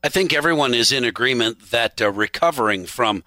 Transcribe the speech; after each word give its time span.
I 0.00 0.08
think 0.08 0.32
everyone 0.32 0.74
is 0.74 0.92
in 0.92 1.02
agreement 1.02 1.70
that 1.70 2.00
uh, 2.00 2.12
recovering 2.12 2.86
from 2.86 3.24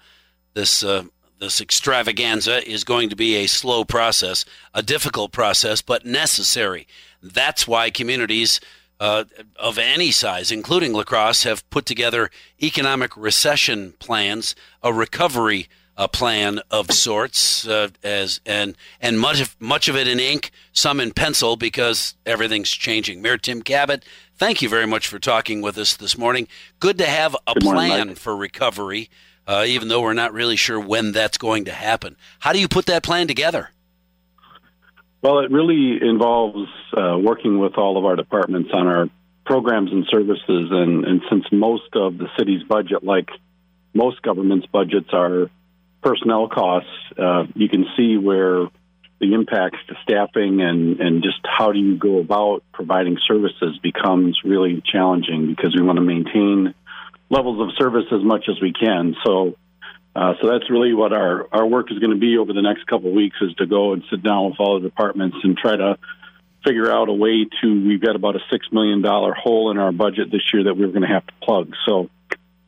this 0.54 0.82
uh, 0.82 1.04
this 1.38 1.60
extravaganza 1.60 2.66
is 2.66 2.84
going 2.84 3.10
to 3.10 3.16
be 3.16 3.34
a 3.36 3.46
slow 3.46 3.84
process, 3.84 4.46
a 4.72 4.82
difficult 4.82 5.32
process, 5.32 5.82
but 5.82 6.06
necessary. 6.06 6.86
That's 7.20 7.68
why 7.68 7.90
communities 7.90 8.58
uh, 9.00 9.24
of 9.56 9.76
any 9.76 10.12
size, 10.12 10.50
including 10.50 10.92
La 10.94 11.02
Crosse, 11.02 11.42
have 11.42 11.68
put 11.68 11.84
together 11.84 12.30
economic 12.62 13.14
recession 13.16 13.92
plans, 13.98 14.54
a 14.82 14.94
recovery 14.94 15.68
uh, 15.96 16.08
plan 16.08 16.60
of 16.70 16.90
sorts, 16.92 17.66
uh, 17.66 17.88
as 18.02 18.40
and 18.46 18.76
and 19.00 19.18
much 19.18 19.40
of, 19.40 19.56
much 19.60 19.88
of 19.88 19.96
it 19.96 20.08
in 20.08 20.20
ink, 20.20 20.50
some 20.72 21.00
in 21.00 21.12
pencil, 21.12 21.56
because 21.56 22.14
everything's 22.26 22.70
changing. 22.70 23.22
Mayor 23.22 23.38
Tim 23.38 23.62
Kabat, 23.62 24.02
thank 24.36 24.62
you 24.62 24.68
very 24.68 24.86
much 24.86 25.06
for 25.06 25.18
talking 25.18 25.62
with 25.62 25.78
us 25.78 25.96
this 25.96 26.16
morning. 26.16 26.48
Good 26.80 26.98
to 26.98 27.06
have 27.06 27.36
a 27.46 27.54
morning, 27.62 27.90
plan 27.90 28.08
Mike. 28.08 28.16
for 28.16 28.36
recovery 28.36 29.10
uh, 29.46 29.64
even 29.66 29.88
though 29.88 30.00
we're 30.00 30.12
not 30.12 30.32
really 30.32 30.56
sure 30.56 30.78
when 30.78 31.12
that's 31.12 31.38
going 31.38 31.64
to 31.64 31.72
happen. 31.72 32.16
How 32.38 32.52
do 32.52 32.60
you 32.60 32.68
put 32.68 32.86
that 32.86 33.02
plan 33.02 33.26
together? 33.26 33.70
Well, 35.20 35.40
it 35.40 35.50
really 35.50 35.98
involves 36.00 36.68
uh, 36.96 37.16
working 37.18 37.58
with 37.58 37.78
all 37.78 37.96
of 37.96 38.04
our 38.04 38.16
departments 38.16 38.70
on 38.72 38.86
our 38.86 39.06
programs 39.44 39.92
and 39.92 40.04
services. 40.10 40.68
And, 40.70 41.04
and 41.04 41.22
since 41.30 41.44
most 41.52 41.94
of 41.94 42.18
the 42.18 42.28
city's 42.38 42.62
budget, 42.64 43.04
like 43.04 43.28
most 43.94 44.22
government's 44.22 44.66
budgets, 44.66 45.10
are 45.12 45.48
personnel 46.02 46.48
costs, 46.48 46.90
uh, 47.18 47.44
you 47.54 47.68
can 47.68 47.86
see 47.96 48.16
where 48.16 48.66
the 49.20 49.34
impacts 49.34 49.78
to 49.86 49.94
staffing 50.02 50.60
and, 50.60 51.00
and 51.00 51.22
just 51.22 51.38
how 51.44 51.70
do 51.70 51.78
you 51.78 51.96
go 51.96 52.18
about 52.18 52.64
providing 52.72 53.16
services 53.26 53.78
becomes 53.80 54.40
really 54.44 54.82
challenging 54.84 55.46
because 55.46 55.74
we 55.76 55.82
want 55.82 55.96
to 55.96 56.04
maintain 56.04 56.74
levels 57.30 57.60
of 57.60 57.74
service 57.78 58.06
as 58.12 58.22
much 58.22 58.46
as 58.48 58.60
we 58.60 58.72
can. 58.72 59.14
So, 59.24 59.56
uh, 60.16 60.34
so 60.40 60.50
that's 60.50 60.68
really 60.68 60.92
what 60.92 61.12
our, 61.12 61.46
our 61.52 61.66
work 61.66 61.92
is 61.92 61.98
going 62.00 62.10
to 62.10 62.18
be 62.18 62.36
over 62.36 62.52
the 62.52 62.62
next 62.62 62.86
couple 62.88 63.08
of 63.10 63.14
weeks 63.14 63.36
is 63.40 63.54
to 63.54 63.66
go 63.66 63.92
and 63.92 64.02
sit 64.10 64.22
down 64.24 64.50
with 64.50 64.56
all 64.58 64.80
the 64.80 64.88
departments 64.88 65.36
and 65.44 65.56
try 65.56 65.76
to 65.76 65.98
figure 66.64 66.90
out 66.90 67.08
a 67.08 67.12
way 67.12 67.46
to. 67.60 67.86
We've 67.86 68.00
got 68.00 68.16
about 68.16 68.36
a 68.36 68.40
six 68.50 68.66
million 68.72 69.02
dollar 69.02 69.34
hole 69.34 69.70
in 69.70 69.78
our 69.78 69.92
budget 69.92 70.30
this 70.30 70.42
year 70.52 70.64
that 70.64 70.76
we're 70.76 70.88
going 70.88 71.02
to 71.02 71.08
have 71.08 71.26
to 71.26 71.32
plug. 71.42 71.72
So, 71.86 72.10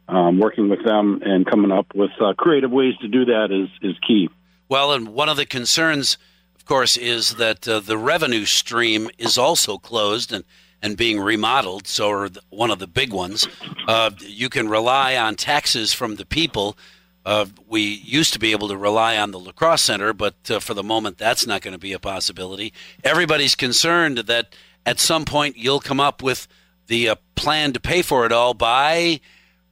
um, 0.08 0.38
working 0.38 0.68
with 0.68 0.84
them 0.84 1.20
and 1.24 1.46
coming 1.46 1.72
up 1.72 1.86
with 1.94 2.10
uh, 2.20 2.34
creative 2.34 2.70
ways 2.70 2.94
to 3.00 3.08
do 3.08 3.24
that 3.26 3.48
is 3.50 3.68
is 3.82 3.96
key. 4.06 4.28
Well, 4.68 4.92
and 4.92 5.08
one 5.08 5.28
of 5.28 5.36
the 5.36 5.46
concerns, 5.46 6.18
of 6.56 6.64
course, 6.64 6.96
is 6.96 7.34
that 7.36 7.68
uh, 7.68 7.80
the 7.80 7.98
revenue 7.98 8.44
stream 8.44 9.10
is 9.18 9.38
also 9.38 9.78
closed 9.78 10.32
and 10.32 10.44
and 10.84 10.98
being 10.98 11.18
remodeled. 11.18 11.86
So, 11.86 12.28
one 12.50 12.70
of 12.70 12.78
the 12.78 12.86
big 12.86 13.12
ones. 13.12 13.48
Uh, 13.88 14.10
you 14.20 14.50
can 14.50 14.68
rely 14.68 15.16
on 15.16 15.34
taxes 15.34 15.94
from 15.94 16.16
the 16.16 16.26
people. 16.26 16.76
Uh, 17.24 17.46
we 17.66 17.80
used 17.80 18.34
to 18.34 18.38
be 18.38 18.52
able 18.52 18.68
to 18.68 18.76
rely 18.76 19.16
on 19.16 19.30
the 19.30 19.38
La 19.38 19.52
Crosse 19.52 19.80
Center, 19.80 20.12
but 20.12 20.34
uh, 20.50 20.60
for 20.60 20.74
the 20.74 20.82
moment, 20.82 21.16
that's 21.16 21.46
not 21.46 21.62
going 21.62 21.72
to 21.72 21.78
be 21.78 21.94
a 21.94 21.98
possibility. 21.98 22.70
Everybody's 23.02 23.54
concerned 23.54 24.18
that 24.18 24.54
at 24.84 25.00
some 25.00 25.24
point 25.24 25.56
you'll 25.56 25.80
come 25.80 26.00
up 26.00 26.22
with 26.22 26.46
the 26.86 27.08
uh, 27.08 27.16
plan 27.34 27.72
to 27.72 27.80
pay 27.80 28.02
for 28.02 28.26
it 28.26 28.32
all 28.32 28.52
by 28.52 29.20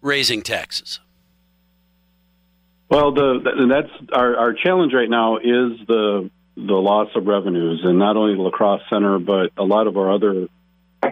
raising 0.03 0.43
taxes. 0.43 1.01
Well, 2.91 3.13
the, 3.13 3.67
that's 3.71 4.13
our, 4.13 4.37
our 4.37 4.53
challenge 4.53 4.93
right 4.93 5.09
now 5.09 5.39
is 5.39 5.87
the 5.89 6.31
the 6.55 6.75
loss 6.75 7.09
of 7.15 7.27
revenues, 7.27 7.81
and 7.83 7.99
not 7.99 8.19
only 8.19 8.35
the 8.35 8.43
La 8.43 8.51
Crosse 8.51 8.83
Center, 8.91 9.19
but 9.19 9.51
a 9.57 9.65
lot 9.65 9.87
of 9.87 9.97
our 9.97 10.13
other 10.13 10.49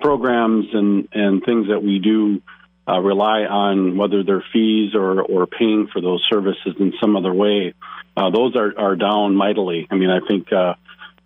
programs 0.03 0.67
and 0.75 1.09
and 1.13 1.43
things 1.43 1.69
that 1.69 1.83
we 1.83 1.99
do 1.99 2.43
uh, 2.87 3.01
rely 3.01 3.45
on, 3.45 3.97
whether 3.97 4.23
they're 4.23 4.45
fees 4.53 4.95
or 4.95 5.23
or 5.23 5.47
paying 5.47 5.89
for 5.91 6.03
those 6.03 6.23
services 6.29 6.75
in 6.79 6.93
some 7.01 7.17
other 7.17 7.33
way. 7.33 7.73
Uh, 8.15 8.29
those 8.29 8.55
are 8.57 8.79
are 8.79 8.97
down 8.97 9.35
mightily. 9.35 9.87
I 9.91 9.97
mean, 9.97 10.11
I 10.11 10.21
think. 10.27 10.53
Uh, 10.53 10.75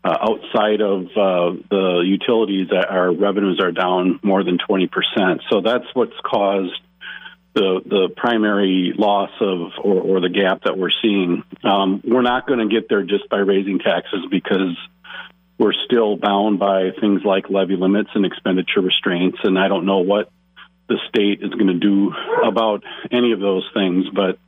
uh, 0.07 0.19
outside 0.21 0.83
of 0.83 1.07
uh, 1.17 1.57
the 1.71 2.03
utilities, 2.05 2.69
our 2.71 3.11
revenues 3.11 3.59
are 3.59 3.73
down 3.73 4.21
more 4.23 4.45
than 4.45 4.59
20%. 4.59 4.91
So 5.49 5.63
that's 5.63 5.87
what's 5.95 6.13
caused 6.23 6.79
the 7.55 7.81
the 7.85 8.09
primary 8.17 8.93
loss 8.97 9.31
of 9.41 9.73
or, 9.83 10.01
or 10.01 10.21
the 10.21 10.29
gap 10.29 10.65
that 10.65 10.77
we're 10.77 10.91
seeing. 11.03 11.45
Um, 11.63 12.03
we're 12.05 12.23
not 12.23 12.47
going 12.47 12.59
to 12.59 12.67
get 12.67 12.89
there 12.89 13.03
just 13.03 13.29
by 13.29 13.39
raising 13.39 13.79
taxes 13.79 14.27
because 14.31 14.77
we're 15.57 15.73
still 15.85 16.17
bound 16.17 16.59
by 16.59 16.91
things 17.01 17.23
like 17.25 17.49
levy 17.49 17.77
limits 17.77 18.11
and 18.15 18.27
expenditure 18.27 18.81
restraints, 18.81 19.39
and 19.45 19.59
I 19.59 19.69
don't 19.69 19.87
know 19.87 19.99
what 19.99 20.31
the 20.89 20.99
state 21.09 21.43
is 21.43 21.51
going 21.51 21.69
to 21.69 21.75
do 21.75 22.13
about 22.45 22.83
any 23.11 23.33
of 23.33 23.41
those 23.41 23.69
things. 23.73 24.07
But 24.13 24.39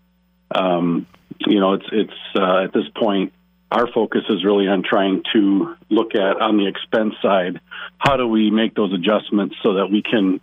um, 0.55 1.07
you 1.47 1.61
know, 1.61 1.75
it's 1.75 1.87
it's 1.93 2.21
uh, 2.35 2.65
at 2.65 2.73
this 2.73 2.89
point. 2.97 3.33
Our 3.69 3.89
focus 3.93 4.23
is 4.31 4.45
really 4.45 4.69
on 4.69 4.85
trying 4.85 5.25
to 5.33 5.75
look 5.91 6.15
at 6.15 6.41
on 6.41 6.57
the 6.57 6.69
expense 6.69 7.15
side, 7.21 7.61
how 7.99 8.17
do 8.17 8.29
we 8.29 8.49
make 8.49 8.77
those 8.77 8.93
adjustments 8.93 9.57
so 9.61 9.75
that 9.75 9.89
we 9.89 10.03
can 10.03 10.41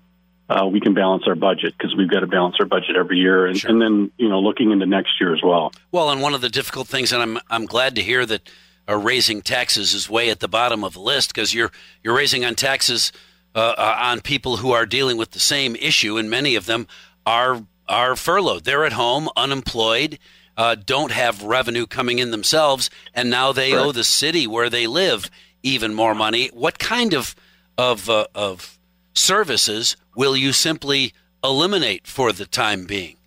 uh, 0.49 0.65
we 0.67 0.79
can 0.79 0.93
balance 0.93 1.23
our 1.27 1.35
budget 1.35 1.73
because 1.77 1.95
we've 1.95 2.09
got 2.09 2.19
to 2.19 2.27
balance 2.27 2.55
our 2.59 2.65
budget 2.65 2.95
every 2.97 3.17
year, 3.17 3.45
and, 3.45 3.57
Sure. 3.57 3.71
and 3.71 3.81
then 3.81 4.11
you 4.17 4.29
know 4.29 4.39
looking 4.39 4.71
into 4.71 4.85
next 4.85 5.19
year 5.19 5.33
as 5.33 5.41
well. 5.43 5.71
Well, 5.91 6.09
and 6.09 6.21
one 6.21 6.33
of 6.33 6.41
the 6.41 6.49
difficult 6.49 6.87
things, 6.87 7.11
and 7.11 7.21
I'm 7.21 7.39
I'm 7.49 7.65
glad 7.65 7.95
to 7.95 8.01
hear 8.01 8.25
that 8.25 8.49
uh, 8.89 8.97
raising 8.97 9.41
taxes 9.41 9.93
is 9.93 10.09
way 10.09 10.29
at 10.29 10.39
the 10.41 10.47
bottom 10.49 10.83
of 10.83 10.93
the 10.93 10.99
list 10.99 11.33
because 11.33 11.53
you're 11.53 11.71
you're 12.03 12.15
raising 12.15 12.43
on 12.45 12.55
taxes 12.55 13.11
uh, 13.55 13.73
uh, 13.77 13.97
on 14.01 14.21
people 14.21 14.57
who 14.57 14.71
are 14.71 14.85
dealing 14.85 15.15
with 15.17 15.31
the 15.31 15.39
same 15.39 15.75
issue, 15.77 16.17
and 16.17 16.29
many 16.29 16.55
of 16.55 16.65
them 16.65 16.87
are 17.25 17.63
are 17.87 18.15
furloughed. 18.15 18.63
They're 18.65 18.85
at 18.85 18.93
home, 18.93 19.29
unemployed, 19.37 20.19
uh, 20.57 20.75
don't 20.75 21.11
have 21.11 21.43
revenue 21.43 21.85
coming 21.85 22.19
in 22.19 22.31
themselves, 22.31 22.89
and 23.13 23.29
now 23.29 23.51
they 23.53 23.71
Correct. 23.71 23.85
owe 23.85 23.91
the 23.91 24.03
city 24.03 24.45
where 24.47 24.69
they 24.69 24.87
live 24.87 25.29
even 25.63 25.93
more 25.93 26.13
money. 26.15 26.49
What 26.53 26.79
kind 26.79 27.13
of 27.13 27.35
of 27.77 28.09
uh, 28.09 28.27
of 28.35 28.77
services 29.13 29.95
will 30.15 30.35
you 30.35 30.53
simply 30.53 31.13
eliminate 31.43 32.07
for 32.07 32.31
the 32.31 32.45
time 32.45 32.85
being? 32.85 33.17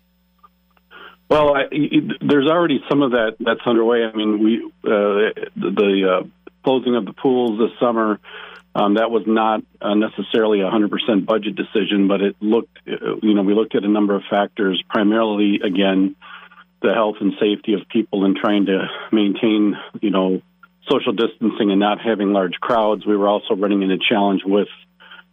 Well, 1.29 1.55
I, 1.55 1.63
there's 2.21 2.47
already 2.47 2.81
some 2.89 3.01
of 3.01 3.11
that 3.11 3.35
that's 3.39 3.59
underway. 3.65 4.05
I 4.05 4.15
mean, 4.15 4.43
we 4.43 4.63
uh, 4.83 5.33
the, 5.55 6.21
uh, 6.21 6.27
closing 6.63 6.95
of 6.95 7.05
the 7.05 7.13
pools 7.13 7.59
this 7.59 7.77
summer. 7.79 8.19
Um, 8.73 8.93
that 8.93 9.09
was 9.09 9.23
not 9.25 9.63
uh, 9.81 9.95
necessarily 9.95 10.61
a 10.61 10.65
100% 10.65 11.25
budget 11.25 11.55
decision, 11.55 12.07
but 12.07 12.21
it 12.21 12.35
looked, 12.39 12.77
uh, 12.87 13.15
you 13.23 13.33
know, 13.33 13.41
we 13.41 13.55
looked 13.55 13.73
at 13.73 13.83
a 13.83 13.87
number 13.87 14.15
of 14.15 14.21
factors, 14.29 14.83
primarily, 14.87 15.61
again, 15.63 16.15
the 16.83 16.93
health 16.93 17.15
and 17.19 17.33
safety 17.39 17.73
of 17.73 17.87
people 17.89 18.23
and 18.23 18.35
trying 18.35 18.67
to 18.67 18.87
maintain, 19.11 19.75
you 19.99 20.11
know, 20.11 20.41
social 20.87 21.11
distancing 21.11 21.71
and 21.71 21.79
not 21.79 21.99
having 21.99 22.33
large 22.33 22.53
crowds. 22.61 23.05
We 23.05 23.17
were 23.17 23.27
also 23.27 23.55
running 23.55 23.81
into 23.81 23.97
challenge 23.97 24.43
with 24.45 24.67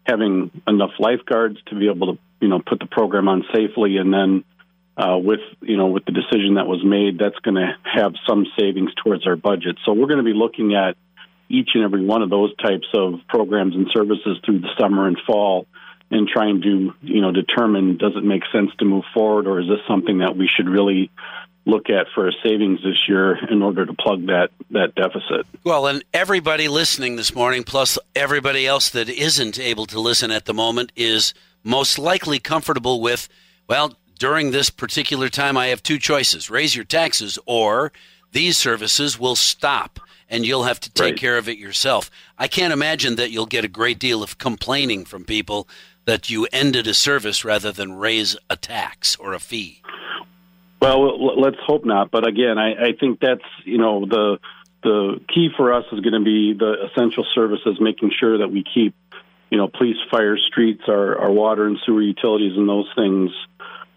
having 0.05 0.51
enough 0.67 0.93
lifeguards 0.99 1.59
to 1.67 1.75
be 1.75 1.89
able 1.89 2.15
to, 2.15 2.21
you 2.41 2.49
know, 2.49 2.61
put 2.61 2.79
the 2.79 2.87
program 2.87 3.29
on 3.29 3.45
safely. 3.55 3.97
And 3.97 4.13
then 4.13 4.45
uh, 4.97 5.19
with, 5.19 5.41
you 5.61 5.77
know, 5.77 5.87
with 5.87 6.05
the 6.05 6.13
decision 6.13 6.55
that 6.55 6.67
was 6.67 6.85
made, 6.85 7.19
that's 7.19 7.39
going 7.41 7.57
to 7.57 7.75
have 7.83 8.15
some 8.29 8.47
savings 8.59 8.93
towards 9.03 9.27
our 9.27 9.37
budget. 9.37 9.79
So 9.85 9.93
we're 9.93 10.07
going 10.07 10.19
to 10.19 10.25
be 10.25 10.35
looking 10.35 10.75
at 10.75 10.97
each 11.49 11.71
and 11.75 11.85
every 11.85 12.05
one 12.05 12.23
of 12.23 12.31
those 12.31 12.55
types 12.57 12.87
of 12.95 13.21
programs 13.29 13.75
and 13.75 13.89
services 13.93 14.39
through 14.45 14.61
the 14.61 14.71
summer 14.79 15.07
and 15.07 15.19
fall 15.27 15.67
and 16.11 16.29
trying 16.29 16.63
to, 16.63 16.95
you 17.03 17.21
know, 17.21 17.33
determine 17.33 17.97
does 17.97 18.13
it 18.17 18.25
make 18.25 18.43
sense 18.53 18.71
to 18.79 18.85
move 18.85 19.05
forward 19.13 19.47
or 19.47 19.61
is 19.61 19.69
this 19.69 19.81
something 19.89 20.19
that 20.19 20.37
we 20.37 20.49
should 20.49 20.69
really 20.69 21.11
look 21.67 21.89
at 21.89 22.07
for 22.15 22.29
a 22.29 22.33
savings 22.43 22.81
this 22.83 23.09
year 23.09 23.37
in 23.51 23.63
order 23.63 23.87
to 23.87 23.93
plug 23.95 24.27
that 24.27 24.51
that 24.71 24.95
deficit. 24.95 25.47
Well, 25.65 25.87
and 25.87 26.05
everybody 26.13 26.69
listening 26.69 27.17
this 27.17 27.35
morning, 27.35 27.65
plus 27.65 27.99
everybody 28.15 28.67
else 28.67 28.91
that 28.91 29.09
isn't 29.09 29.59
able 29.59 29.87
to 29.87 30.01
listen 30.01 30.31
at 30.31 30.45
the 30.45 30.55
moment, 30.55 30.93
is 30.97 31.33
most 31.63 31.99
likely 31.99 32.39
comfortable 32.39 33.01
with, 33.01 33.29
well, 33.69 33.95
during 34.19 34.51
this 34.51 34.71
particular 34.71 35.29
time, 35.29 35.57
I 35.57 35.67
have 35.69 35.83
two 35.83 35.99
choices 35.99 36.51
raise 36.51 36.77
your 36.77 36.85
taxes, 36.85 37.39
or 37.47 37.93
these 38.33 38.57
services 38.57 39.19
will 39.19 39.37
stop 39.37 40.01
and 40.29 40.47
you'll 40.47 40.65
have 40.65 40.81
to 40.81 40.91
take 40.91 41.03
Right. 41.13 41.17
care 41.17 41.39
of 41.39 41.49
it 41.49 41.59
yourself. 41.59 42.11
I 42.39 42.49
can't 42.49 42.73
imagine 42.73 43.17
that 43.17 43.31
you'll 43.31 43.47
get 43.47 43.65
a 43.65 43.69
great 43.69 43.99
deal 43.99 44.23
of 44.23 44.39
complaining 44.39 45.05
from 45.05 45.25
people 45.25 45.69
that 46.07 46.29
you 46.31 46.47
ended 46.53 46.87
a 46.87 46.95
service 46.95 47.45
rather 47.45 47.71
than 47.73 47.93
raise 47.93 48.37
a 48.51 48.57
tax 48.57 49.17
or 49.17 49.33
a 49.35 49.39
fee. 49.39 49.83
Well, 50.81 51.41
let's 51.41 51.57
hope 51.65 51.85
not. 51.85 52.11
But 52.11 52.27
again, 52.27 52.59
I, 52.59 52.89
I 52.89 52.93
think 52.99 53.21
that's 53.21 53.45
you 53.65 53.79
know 53.79 54.05
the 54.07 54.39
the 54.83 55.21
key 55.33 55.49
for 55.57 55.73
us 55.73 55.85
is 55.93 56.01
going 56.01 56.13
to 56.13 56.25
be 56.25 56.53
the 56.53 56.89
essential 56.91 57.25
services, 57.35 57.79
making 57.81 58.13
sure 58.19 58.39
that 58.39 58.49
we 58.49 58.63
keep 58.63 58.95
you 59.51 59.59
know 59.59 59.69
police, 59.69 59.97
fire, 60.11 60.37
streets, 60.37 60.83
our, 60.89 61.19
our 61.19 61.31
water 61.31 61.67
and 61.67 61.79
sewer 61.85 62.03
utilities, 62.03 62.57
and 62.57 62.69
those 62.69 62.89
things 62.95 63.31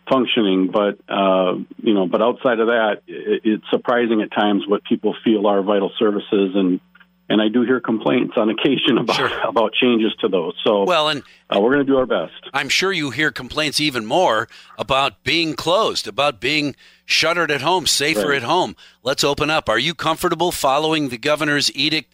functioning. 0.09 0.71
But 0.71 0.99
uh, 1.09 1.55
you 1.81 1.93
know, 1.93 2.07
but 2.07 2.21
outside 2.21 2.59
of 2.59 2.67
that, 2.67 3.01
it, 3.07 3.41
it's 3.43 3.69
surprising 3.69 4.21
at 4.21 4.31
times 4.31 4.63
what 4.67 4.83
people 4.83 5.15
feel 5.23 5.45
are 5.47 5.61
vital 5.61 5.91
services 5.99 6.51
and 6.55 6.79
and 7.29 7.41
I 7.41 7.49
do 7.49 7.63
hear 7.63 7.79
complaints 7.79 8.33
on 8.37 8.49
occasion 8.49 8.97
about 8.97 9.15
Sure. 9.15 9.31
about 9.47 9.73
changes 9.73 10.13
to 10.21 10.27
those. 10.27 10.53
So 10.63 10.83
Well, 10.85 11.09
and 11.09 11.23
uh, 11.53 11.59
we're 11.59 11.73
going 11.75 11.85
to 11.85 11.91
do 11.91 11.97
our 11.97 12.05
best. 12.05 12.33
I'm 12.53 12.69
sure 12.69 12.91
you 12.91 13.11
hear 13.11 13.31
complaints 13.31 13.79
even 13.79 14.05
more 14.05 14.47
about 14.77 15.23
being 15.23 15.53
closed, 15.55 16.07
about 16.07 16.39
being 16.39 16.75
shuttered 17.05 17.51
at 17.51 17.61
home, 17.61 17.85
safer 17.87 18.29
Right. 18.29 18.37
at 18.37 18.43
home. 18.43 18.75
Let's 19.03 19.23
open 19.23 19.49
up. 19.49 19.67
Are 19.69 19.79
you 19.79 19.93
comfortable 19.93 20.51
following 20.51 21.09
the 21.09 21.17
governor's 21.17 21.73
edict 21.75 22.13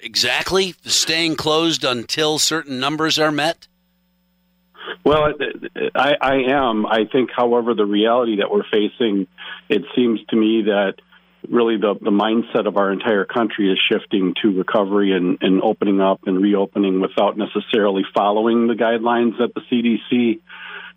exactly, 0.00 0.74
staying 0.84 1.36
closed 1.36 1.84
until 1.84 2.38
certain 2.38 2.78
numbers 2.80 3.18
are 3.18 3.32
met? 3.32 3.68
Well, 5.02 5.32
I, 5.94 6.14
I 6.20 6.34
am. 6.48 6.86
I 6.86 7.04
think, 7.10 7.30
however, 7.34 7.74
the 7.74 7.84
reality 7.86 8.36
that 8.36 8.50
we're 8.50 8.64
facing, 8.70 9.26
it 9.68 9.82
seems 9.94 10.20
to 10.28 10.36
me 10.36 10.62
that 10.62 10.94
really 11.48 11.76
the, 11.76 11.94
the 12.00 12.10
mindset 12.10 12.66
of 12.66 12.76
our 12.76 12.92
entire 12.92 13.24
country 13.24 13.72
is 13.72 13.78
shifting 13.90 14.34
to 14.42 14.56
recovery 14.56 15.12
and, 15.12 15.38
and 15.40 15.62
opening 15.62 16.00
up 16.00 16.20
and 16.26 16.40
reopening 16.40 17.00
without 17.00 17.36
necessarily 17.36 18.02
following 18.14 18.66
the 18.66 18.74
guidelines 18.74 19.38
that 19.38 19.54
the 19.54 19.60
CDC 19.70 20.40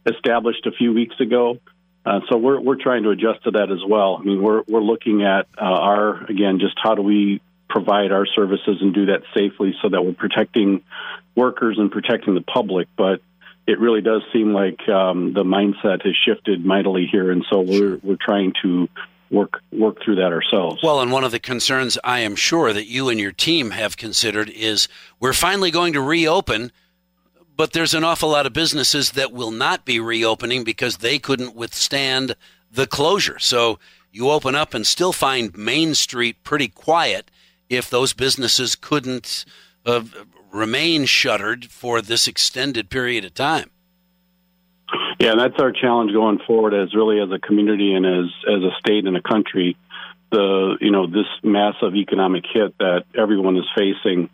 established 0.05 0.65
a 0.65 0.71
few 0.71 0.93
weeks 0.93 1.19
ago. 1.19 1.59
Uh, 2.05 2.21
so 2.29 2.37
we're 2.37 2.59
we're 2.61 2.81
trying 2.81 3.03
to 3.03 3.09
adjust 3.09 3.43
to 3.43 3.51
that 3.51 3.69
as 3.69 3.83
well. 3.85 4.17
I 4.19 4.23
mean, 4.23 4.41
we're 4.41 4.63
we're 4.67 4.81
looking 4.81 5.23
at 5.23 5.47
uh, 5.57 5.65
our 5.65 6.23
again, 6.23 6.59
just 6.59 6.75
how 6.81 6.95
do 6.95 7.01
we 7.01 7.41
provide 7.69 8.13
our 8.13 8.25
services 8.25 8.77
and 8.79 8.93
do 8.93 9.07
that 9.07 9.23
safely 9.33 9.75
so 9.81 9.89
that 9.89 10.01
we're 10.01 10.13
protecting 10.13 10.83
workers 11.35 11.77
and 11.77 11.91
protecting 11.91 12.33
the 12.33 12.41
public, 12.41 12.87
but 12.97 13.21
it 13.67 13.79
really 13.79 14.01
does 14.01 14.21
seem 14.31 14.53
like 14.53 14.87
um, 14.87 15.33
the 15.33 15.43
mindset 15.43 16.05
has 16.05 16.15
shifted 16.15 16.65
mightily 16.65 17.07
here, 17.11 17.31
and 17.31 17.45
so 17.51 17.59
we're 17.59 17.97
we're 18.01 18.17
trying 18.19 18.53
to 18.61 18.87
work 19.29 19.61
work 19.71 20.01
through 20.03 20.15
that 20.15 20.33
ourselves. 20.33 20.81
Well, 20.83 21.01
and 21.01 21.11
one 21.11 21.23
of 21.23 21.31
the 21.31 21.39
concerns 21.39 21.97
I 22.03 22.19
am 22.19 22.35
sure 22.35 22.73
that 22.73 22.87
you 22.87 23.09
and 23.09 23.19
your 23.19 23.31
team 23.31 23.71
have 23.71 23.97
considered 23.97 24.49
is 24.49 24.87
we're 25.19 25.33
finally 25.33 25.71
going 25.71 25.93
to 25.93 26.01
reopen, 26.01 26.71
but 27.55 27.73
there's 27.73 27.93
an 27.93 28.03
awful 28.03 28.29
lot 28.29 28.45
of 28.45 28.53
businesses 28.53 29.11
that 29.11 29.31
will 29.33 29.51
not 29.51 29.85
be 29.85 29.99
reopening 29.99 30.63
because 30.63 30.97
they 30.97 31.19
couldn't 31.19 31.55
withstand 31.55 32.35
the 32.71 32.87
closure. 32.87 33.39
So 33.39 33.79
you 34.11 34.29
open 34.29 34.55
up 34.55 34.73
and 34.73 34.85
still 34.85 35.13
find 35.13 35.57
Main 35.57 35.93
Street 35.93 36.43
pretty 36.43 36.67
quiet 36.67 37.29
if 37.69 37.89
those 37.89 38.13
businesses 38.13 38.75
couldn't 38.75 39.45
uh, 39.85 40.03
remain 40.51 41.05
shuttered 41.05 41.65
for 41.65 42.01
this 42.01 42.27
extended 42.27 42.89
period 42.89 43.25
of 43.25 43.33
time. 43.33 43.69
Yeah, 45.19 45.31
and 45.31 45.39
that's 45.39 45.59
our 45.59 45.71
challenge 45.71 46.11
going 46.13 46.39
forward 46.45 46.73
as 46.73 46.93
really 46.93 47.19
as 47.19 47.29
a 47.31 47.39
community 47.39 47.93
and 47.93 48.05
as 48.05 48.25
as 48.47 48.63
a 48.63 48.71
state 48.79 49.05
and 49.05 49.17
a 49.17 49.21
country. 49.21 49.77
The 50.31 50.77
you 50.79 50.91
know 50.91 51.07
this 51.07 51.25
massive 51.43 51.95
economic 51.95 52.43
hit 52.51 52.77
that 52.77 53.05
everyone 53.17 53.57
is 53.57 53.65
facing. 53.75 54.29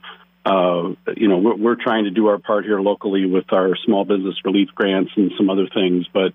Uh, 0.46 0.96
you 1.16 1.30
know 1.30 1.38
we're, 1.38 1.56
we're 1.56 1.82
trying 1.82 2.04
to 2.04 2.12
do 2.12 2.28
our 2.28 2.38
part 2.38 2.66
here 2.66 2.82
locally 2.82 3.26
with 3.26 3.54
our 3.54 3.78
small 3.86 4.04
business 4.04 4.36
relief 4.44 4.70
grants 4.76 5.12
and 5.16 5.32
some 5.38 5.50
other 5.50 5.68
things, 5.74 6.06
but 6.14 6.34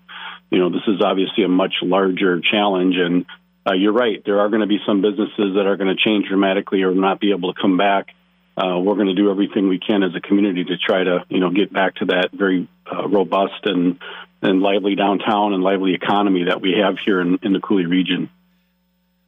you 0.49 0.57
know 0.57 0.69
this 0.69 0.81
is 0.87 1.01
obviously 1.03 1.43
a 1.43 1.49
much 1.49 1.75
larger 1.83 2.41
challenge. 2.41 2.95
And 2.97 3.25
uh, 3.67 3.75
you're 3.75 3.93
right, 3.93 4.23
there 4.25 4.39
are 4.39 4.49
going 4.49 4.61
to 4.61 4.67
be 4.67 4.79
some 4.87 5.01
businesses 5.01 5.55
that 5.55 5.67
are 5.67 5.77
going 5.77 5.95
to 5.95 6.01
change 6.01 6.27
dramatically 6.27 6.81
or 6.81 6.95
not 6.95 7.19
be 7.19 7.31
able 7.31 7.53
to 7.53 7.61
come 7.61 7.77
back. 7.77 8.07
Uh, 8.57 8.79
we're 8.79 8.95
going 8.95 9.07
to 9.07 9.15
do 9.15 9.29
everything 9.29 9.69
we 9.69 9.79
can 9.79 10.01
as 10.03 10.11
a 10.15 10.19
community 10.19 10.65
to 10.65 10.75
try 10.77 11.03
to, 11.03 11.23
you 11.29 11.39
know, 11.39 11.49
get 11.49 11.71
back 11.71 11.95
to 11.95 12.05
that 12.05 12.29
very 12.33 12.67
uh, 12.91 13.07
robust 13.07 13.65
and 13.65 13.99
and 14.41 14.61
lively 14.61 14.95
downtown 14.95 15.53
and 15.53 15.63
lively 15.63 15.93
economy 15.93 16.45
that 16.45 16.61
we 16.61 16.73
have 16.81 16.97
here 16.97 17.19
in, 17.21 17.39
in 17.43 17.53
the 17.53 17.59
Coulee 17.59 17.85
region. 17.85 18.29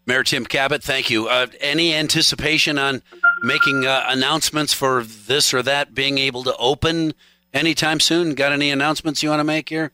Mayor 0.08 0.24
Tim 0.24 0.46
Kabat, 0.46 0.81
thank 0.84 1.10
you. 1.10 1.28
Uh, 1.28 1.48
any 1.60 1.94
anticipation 1.94 2.78
on 2.80 3.02
making 3.44 3.86
uh, 3.86 4.04
announcements 4.08 4.74
for 4.74 5.04
this 5.04 5.54
or 5.54 5.62
that 5.63 5.94
being 5.94 6.18
able 6.18 6.44
to 6.44 6.56
open 6.58 7.13
anytime 7.54 8.00
soon? 8.00 8.34
Got 8.34 8.52
any 8.52 8.72
announcements 8.72 9.22
you 9.22 9.30
want 9.30 9.40
to 9.42 9.44
make 9.46 9.69
here? 9.69 9.92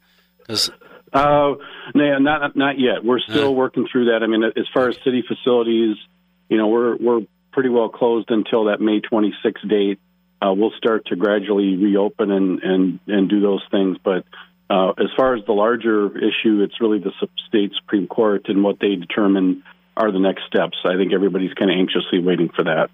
'Cause- 0.48 0.72
Uh, 1.14 1.56
no, 1.96 2.20
not 2.20 2.56
not 2.56 2.78
yet. 2.80 3.04
We're 3.04 3.20
still 3.20 3.56
working 3.56 3.88
through 3.92 4.06
that. 4.12 4.24
I 4.24 4.28
mean, 4.28 4.44
as 4.44 4.68
far 4.74 4.88
as 4.90 4.98
city 5.04 5.24
facilities, 5.28 5.96
you 6.50 6.58
know, 6.58 6.68
we're 6.68 6.96
we're 6.98 7.22
pretty 7.52 7.70
well 7.70 7.90
closed 7.90 8.30
until 8.30 8.66
that 8.66 8.80
May 8.82 9.00
26th 9.02 9.68
date. 9.68 10.00
Uh, 10.42 10.54
we'll 10.54 10.72
start 10.78 11.06
to 11.08 11.16
gradually 11.16 11.76
reopen 11.76 12.30
and 12.32 12.62
and 12.62 13.00
and 13.08 13.30
do 13.30 13.42
those 13.42 13.62
things, 13.72 13.98
but. 14.04 14.24
Uh, 14.70 14.90
as 14.98 15.08
far 15.16 15.36
as 15.36 15.46
the 15.46 15.54
larger 15.54 16.18
issue, 16.18 16.62
it's 16.62 16.82
really 16.82 17.00
the 17.00 17.12
state 17.48 17.72
Supreme 17.76 18.08
Court 18.08 18.50
and 18.50 18.64
what 18.64 18.80
they 18.80 18.96
determine 18.96 19.64
are 19.96 20.12
the 20.12 20.20
next 20.20 20.46
steps. 20.48 20.78
I 20.86 20.96
think 20.96 21.14
everybody's 21.14 21.54
kind 21.54 21.72
of 21.72 21.78
anxiously 21.78 22.20
waiting 22.20 22.50
for 22.50 22.64
that. 22.66 22.90